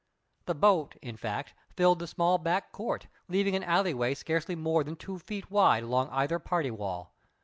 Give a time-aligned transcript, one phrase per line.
[0.47, 4.83] The boat, in fact, filled the small back court, leaving an alley way scarcely more
[4.83, 7.13] than two feet wide along either party wall.